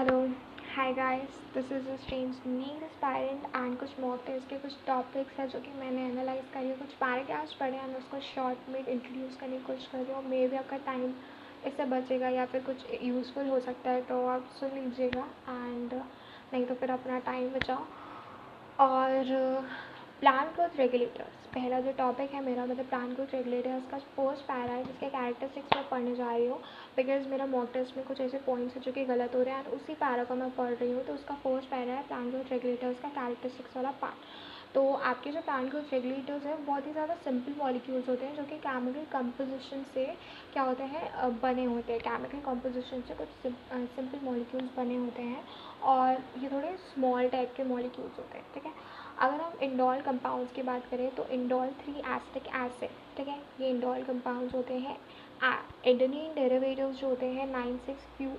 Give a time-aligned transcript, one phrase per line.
[0.00, 0.20] Hello
[0.74, 5.48] hi guys this is strange need aspirant and कुछ mock test के कुछ topics हैं
[5.48, 9.56] जो कि मैंने एनालाइज करी है। कुछ पैराग्राफ्स पढ़े हैं उसको शॉर्ट में इंट्रोड्यूस करने
[9.56, 11.04] की कोशिश कर रही हूँ। मे भी आपका टाइम
[11.66, 16.64] इससे बचेगा या फिर कुछ यूज़फुल हो सकता है तो आप सुन लीजिएगा। एंड नहीं
[16.66, 17.84] तो फिर अपना टाइम बचाओ।
[18.86, 19.34] और
[20.20, 24.42] प्लान ग्रोथ रेगुलेटर्स पहला जो टॉपिक है मेरा मतलब प्लान को रिलेटेड रेगुलेटर्स उसका फ़र्स्ट
[24.48, 26.58] पैरा है, जिसके कैरेक्टरिस्टिक्स मैं पढ़ने जा रही हूँ
[26.96, 29.64] बिकॉज़ मेरा मॉक टेस्ट में कुछ ऐसे पॉइंट्स हैं जो कि गलत हो रहे हैं
[29.64, 32.52] और उसी पैरा को मैं पढ़ रही हूँ तो उसका फ़र्स्ट पैरा है प्लान ग्रोथ
[32.52, 37.14] रेगुलेटर्स का कैरेक्टरिस्टिक्स वाला पार्ट तो आपके जो प्लांट ग्रोथ रेगुलेटर्स हैं, बहुत ही ज़्यादा
[37.24, 40.04] सिंपल मॉलिक्यूल्स होते हैं, जो कि केमिकल कंपोजिशन से
[40.52, 45.42] क्या होते हैं बने होते हैं। केमिकल कंपोजिशन से कुछ सिंपल मॉलिक्यूल्स बने होते हैं
[45.84, 48.72] और ये थोड़े स्मॉल टाइप के मॉलिक्यूल्स होते हैं, ठीक है?
[49.18, 53.38] अगर हम इंडोल कंपाउंड्स की बात करें तो इंडोल थ्री एसिटिक एसिड ठीक है?
[53.60, 54.96] ये इंडोल कंपाउंड्स होते हैं।
[55.86, 58.30] एडोनिन डेरिवेटिव्स जो होते हैं नाइन सिक्स फ्यू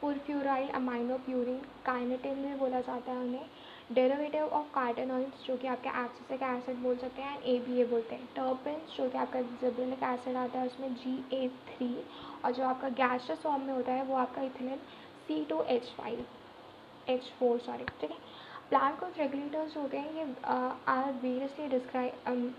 [0.00, 3.46] पुरफ्यूराइल अमाइनो प्यूरिन काइनेटिन भी बोला जाता है उन्हें।
[3.92, 8.14] डेरिवेटिव ऑफ़ कार्टेनॉइड्स जो कि आपके एब्सिसिक एसिड बोल सकते हैं ए बी ए बोलते
[8.14, 12.04] हैं। टर्पिन्स जो कि आपका जिब्रिलिक एसिड आता है, उसमें जी ए थ्री
[12.44, 14.78] और जो आपका गैस्ट्रस फॉर्म में होता है, वो आपका ethylene
[15.26, 16.24] C two H five
[17.08, 18.18] H four sorry ठीक है?
[18.70, 20.34] प्लांट कुछ रेगुलेटर्स होते हैं, ये
[20.88, 22.54] आर वेरियसली डिस्क्राइब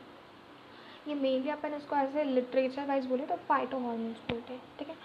[1.08, 4.96] ये मेनली अपन इसको ऐसे लिटरेचर वाइज बोले तो फाइटो हॉर्मोन्स बोलते हैं ठीक है?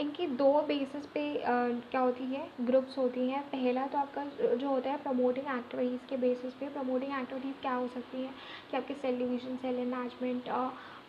[0.00, 2.48] इनकी दो बेसिस पे uh, क्या होती है?
[2.60, 7.12] ग्रुप्स होती हैं। पहला तो आपका जो होता है प्रमोटिंग एक्टिविटीज़ के बेसिस पे प्रमोटिंग
[7.20, 8.30] एक्टिविटीज़ क्या हो सकती है?
[8.70, 10.48] कि आपके cell division cell enlargement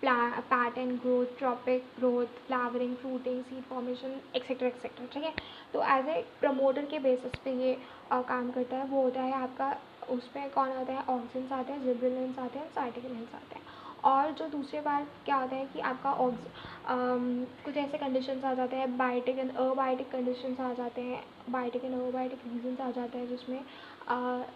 [0.04, 5.34] pattern growth tropic growth flowering fruiting seed formation etcetera etcetera ठीक है?
[5.74, 7.78] तो एज ए प्रमोटर के बेसिस पे ये
[8.12, 9.76] आ, काम करता है। वो होता है आपका
[10.10, 11.04] उसमें कौन आता है?
[11.10, 13.68] ऑक्सीजन आते हैं जिब्रिलेंस आते हैं साइटिकलेंस आते हैं।
[14.06, 16.38] और जो दूसरी बार क्या होता है कि आपका ऑक्स
[17.66, 21.94] कुछ ऐसे कंडीशंस आ जाते हैं बायोटिक एंड अबायोटिक कंडीशंस आ जाते हैं बायोटिक एंड
[21.94, 23.62] अबायोटिक रीजंस आ जाते हैं जिसमें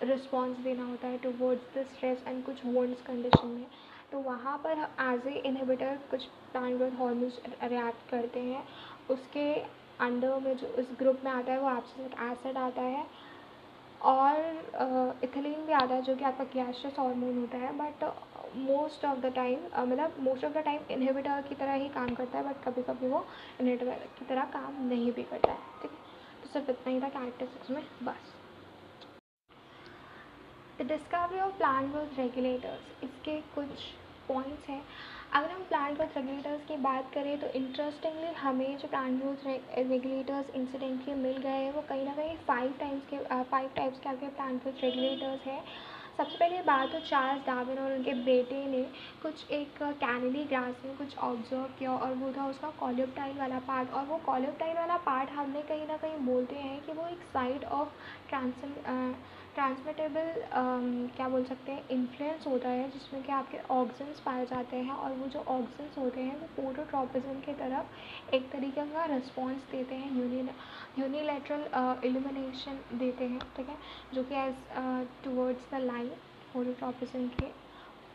[0.03, 3.65] रिस्पॉन्स देना होता है टूवर्ड्स द स्ट्रेस एंड कुछ वोन्स कंडीशन में।
[4.11, 8.63] तो वहाँ पर एज ए इनहिबिटर कुछ प्लांट ग्रोथ हॉर्मोन्स रिएक्ट करते हैं।
[9.11, 9.53] उसके
[10.01, 13.05] अंडर में जो उस ग्रुप में आता है वो एब्सिसिक एसिड आता है
[14.01, 18.03] और इथिलीन भी आता है जो कि आपका गैस्ट्रस हार्मोन होता है but
[18.55, 22.37] most of the time मतलब most of the time inhibitor की तरह ही काम करता
[22.37, 23.25] है बट कभी कभी वो
[23.61, 25.97] इनहिबिटर की तरह काम नहीं भी करता है, ठीक है?
[26.41, 28.33] तो सिर्फ़ इतना ही था कैरेक्टरिस्टिक्स में, बस।
[30.79, 33.83] The discovery of plant growth regulators इसके कुछ
[34.27, 34.81] पॉइंट्स हैं।
[35.33, 39.45] अगर हम प्लांट ग्रोथ रेगुलेटर्स की बात करें तो इंटरेस्टिंगली हमें जो प्लांट ग्रोथ
[39.77, 44.09] रेगुलेटर्स इंसिडेंटली मिल गए हैं, वो कहीं ना कहीं फाइव टाइम्स के फाइव टाइप्स के
[44.09, 45.63] आपके प्लांट ग्रोथ रेगुलेटर्स हैं।
[46.17, 48.81] सबसे पहले बात हो चार्ल्स डार्विन और उनके बेटे ने
[49.21, 53.91] कुछ एक कैनेडी ग्रास में कुछ ऑब्ज़र्व किया और वो था उसका कॉलियोप्टाइल वाला पार्ट
[53.91, 57.63] और वो कॉलियोप्टाइल वाला पार्ट हमने कहीं ना कहीं बोलते हैं कि वो एक side
[57.73, 57.89] of
[58.29, 58.75] trans
[59.55, 64.77] transmittable um, क्या बोल सकते हैं इन्फ्लुएंस होता है जिसमें कि आपके ऑक्सीजन्स पाए जाते
[64.77, 69.69] हैं और वो जो ऑक्सीजन्स होते हैं वो पोटोट्रॉपिज्म की तरफ़ एक तरीके का रिस्पॉन्स
[69.71, 70.49] देते हैं यूनि
[70.99, 71.67] यूनिलेटरल
[72.05, 73.77] इल्यूमिनेशन देते हैं ठीक है?
[74.13, 74.55] जो कि as
[75.23, 76.09] towards the line
[76.53, 77.51] phototropism के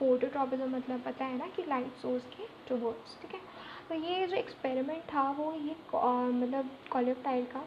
[0.01, 3.41] पोटोट्रॉपिज्म मतलब पता है ना कि लाइट सोर्स के टूवर्ड्स ठीक है?
[3.89, 7.65] तो ये जो एक्सपेरिमेंट था वो ये uh, मतलब कॉलियोप्टाइल का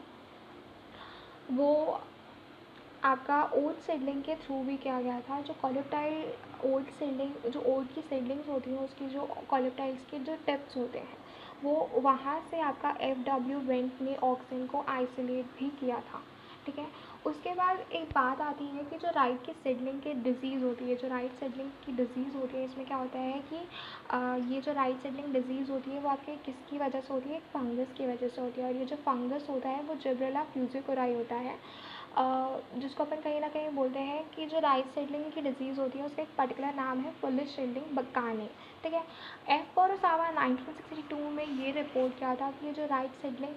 [1.52, 1.74] वो
[3.04, 6.34] आपका ओट सीडलिंग के थ्रू भी किया गया था जो कॉलिप्टाइल
[6.66, 11.00] ओट सीडलिंग जो ओट की सीडलिंग्स होती हैं उसकी जो कॉलिप्टाइल्स के जो टिप्स होते
[11.00, 11.18] हैं
[11.64, 16.22] वो वहाँ से आपका एफ़ डब्ल्यू वेंट ने ऑक्सीजन को आइसोलेट भी किया था
[16.66, 16.86] ठीक है?
[17.26, 20.96] उसके बाद एक बात आती है कि जो राइट की सिडलिंग की डिज़ीज़ होती है
[20.96, 23.68] जो राइट सेडलिंग की डिज़ीज़ होती है इसमें क्या होता है कि
[24.12, 27.38] आ, ये जो राइट सिडलिंग डिज़ीज़ होती है वो आपके किसकी वजह से होती है?
[27.38, 30.44] एक फंगस की वजह से होती है और ये जो फंगस होता है वो जिब्रेला
[30.54, 31.56] फ्यूजिकोराई होता है।
[32.18, 36.06] जिसको अपन कहीं ना कहीं बोलते हैं कि जो राइट सेडलिंग की डिज़ीज़ होती है,
[36.06, 38.48] उसका एक पर्टिकुलर नाम है पुलिस शेल्डिंग बकाने।
[38.84, 39.04] ठीक है?
[39.50, 43.56] एफ़ पोरोसावा 1962 में ये रिपोर्ट किया था कि जो राइट सेडलिंग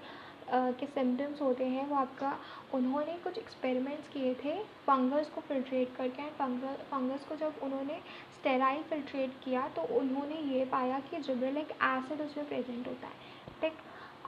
[0.79, 2.33] के सिम्टम्स होते हैं, वो आपका,
[2.75, 4.55] उन्होंने कुछ एक्सपेरिमेंट्स किए थे
[4.87, 7.99] फंगस को फिल्ट्रेट करके एंड फंगस फंगस को जब उन्होंने
[8.35, 13.79] स्टेराइल फिल्ट्रेट किया तो उन्होंने ये पाया कि जिब्रेलिक एसिड उसमें प्रेजेंट होता है। ठीक?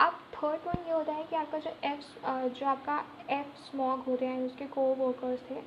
[0.01, 2.03] अब थर्ड पॉइंट ये होता है कि आपका जो एफ़
[2.59, 2.99] जो आपका
[3.31, 5.61] एफ़ स्मॉग होते हैं, उसके को वर्कर्स थे।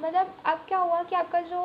[0.00, 1.62] मतलब अब क्या हुआ कि आपका जो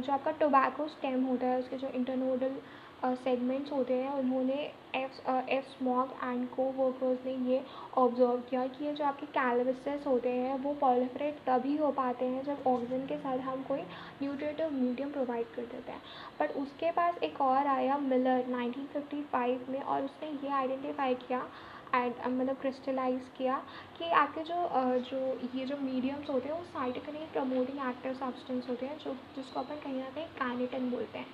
[0.00, 2.56] जो आपका टोबैको स्टेम होता है, उसके जो इंटरनोडल
[3.04, 4.54] सेगमेंट्स होते हैं, उन्होंने
[4.94, 6.46] F F Skoog and
[6.76, 7.60] coworkers ने ये
[7.98, 12.44] ऑब्ज़र्व किया कि ये जो आपके कैलविसेस होते हैं, वो पॉलिफरेट तभी हो पाते हैं
[12.44, 13.80] जब ऑक्सीजन के साथ हम कोई
[14.22, 16.02] न्यूट्रेटिव मीडियम प्रोवाइड कर देते हैं।
[16.40, 21.46] बट उसके पास एक और आया मिलर 1955 में, और उसने ये आइडेंटिफाई किया
[21.94, 23.56] एड मतलब क्रिस्टलाइज किया
[23.98, 24.68] कि आपके जो
[25.10, 25.18] जो
[25.54, 29.80] ये जो मीडियम्स होते हैं, वो साइटिकली प्रमोटिंग एक्टिव सब्सटेंस होते हैं, जो, जिसको अपन
[29.84, 31.26] कहीं ना कहीं कैनिटन बोलते हैं।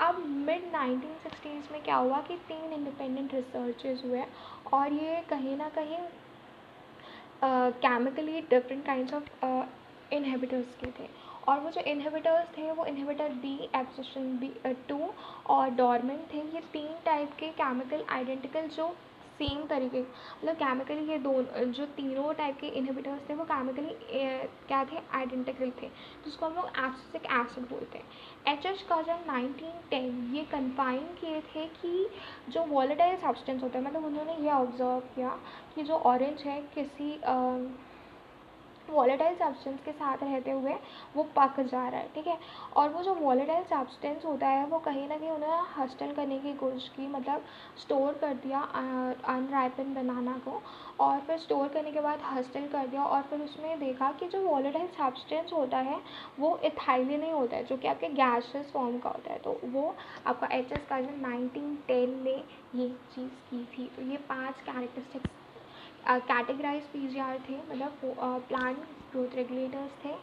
[0.00, 4.24] अब मिड नाइनटीन सिक्सटीज़ में क्या हुआ कि तीन इंडिपेंडेंट रिसर्चेज हुए
[4.72, 5.98] और ये कहीं ना कहीं
[7.82, 9.28] chemically different kind of
[10.14, 11.08] inhibitors के थे।
[11.48, 14.52] और वो जो इनहिबिटर्स थे, वो inhibitor B abscisin B
[14.88, 14.98] two
[15.50, 18.88] और डॉर्मेंट थे। ये तीन टाइप के केमिकल आइडेंटिकल जो
[19.40, 23.96] सेम तरीके मतलब केमिकली ये दोनों जो तीनों टाइप के इनहिबिटर्स थे वो केमिकली
[24.68, 24.98] क्या थे?
[25.14, 25.88] आइडेंटिकल थे।
[26.24, 31.06] जिसको हम लोग एब्सिक एसिड बोलते हैं। एच एच का जब नाइनटीन टेन ये कन्फाइन
[31.20, 32.08] किए थे कि
[32.48, 35.38] जो वॉलेटाइल सब्सटेंस होते हैं मतलब उन्होंने ये ऑब्ज़र्व किया
[35.74, 37.34] कि जो ऑरेंज है किसी आ,
[38.90, 40.74] वॉलेटाइल सब्सटेंस के साथ रहते हुए
[41.16, 42.38] वो पक जा रहा है, ठीक है?
[42.76, 46.52] और वो जो वॉलेटाइल सब्सटेंस होता है, वो कहीं ना कहीं उन्होंने हस्टल करने की
[46.54, 47.44] कोशिश की मतलब
[47.78, 50.60] स्टोर कर दिया अनराइपन बनाना को,
[51.00, 54.40] और फिर स्टोर करने के बाद हस्टल कर दिया, और फिर उसमें देखा कि जो
[54.42, 56.00] वॉलेटाइल सब्सटेंस होता है,
[56.40, 59.94] वो इथाइलिन नहीं होता है, जो कि आपके गैसेस फॉर्म का होता है। तो वो
[60.26, 62.36] आपका H S Cousins nineteen ten में
[62.74, 65.39] ये चीज़ की थी। तो ये पाँच characteristics
[66.08, 68.00] categorize P G R थे मतलब
[68.48, 68.74] प्लान
[69.12, 70.14] ग्रोथ रेगुलेटर्स थे।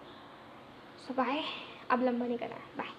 [1.08, 1.44] सो बाय
[1.92, 2.96] अब लंबा नहीं करना बाय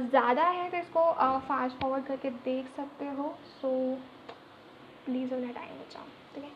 [0.00, 1.12] ज़्यादा है तो इसको
[1.48, 3.70] फास्ट फॉरवर्ड करके देख सकते हो। सो
[5.06, 6.04] प्लीज़ उन्हें टाइम बचाओ,
[6.34, 6.50] ठीक है?